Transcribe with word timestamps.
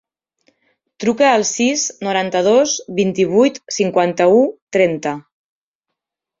Truca 1.03 1.27
al 1.31 1.45
sis, 1.49 1.83
noranta-dos, 2.07 2.75
vint-i-vuit, 3.01 3.63
cinquanta-u, 3.79 4.43
trenta. 4.79 5.17